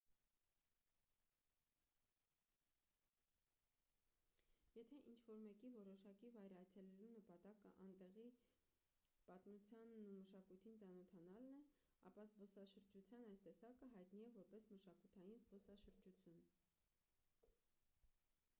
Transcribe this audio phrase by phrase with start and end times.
[4.77, 8.25] եթե ինչ-որ մեկի որոշակի վայր այցելելու նպատակը այնտեղի
[9.27, 11.59] պատմությանն ու մշակույթին ծանոթանալն է
[12.11, 16.43] ապա զբոսաշրջության այս տեսակը հայտնի է որպես մշակութային զբոսաշրջություն